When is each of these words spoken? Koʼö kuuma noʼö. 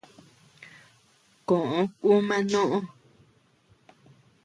Koʼö 1.47 1.79
kuuma 1.99 2.37
noʼö. 2.51 2.77